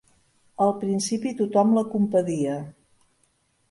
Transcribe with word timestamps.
Al 0.65 0.73
principi 0.85 1.35
tothom 1.43 1.79
la 1.79 1.87
compadia. 1.95 2.61